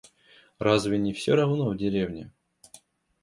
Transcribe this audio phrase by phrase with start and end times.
[0.57, 2.31] Разве не все равно в деревне?